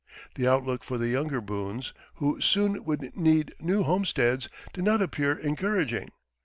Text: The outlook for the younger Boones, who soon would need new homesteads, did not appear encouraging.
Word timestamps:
The 0.33 0.47
outlook 0.47 0.83
for 0.83 0.97
the 0.97 1.09
younger 1.09 1.41
Boones, 1.41 1.93
who 2.15 2.41
soon 2.41 2.83
would 2.85 3.15
need 3.15 3.53
new 3.59 3.83
homesteads, 3.83 4.49
did 4.73 4.83
not 4.83 4.99
appear 4.99 5.33
encouraging. 5.37 6.09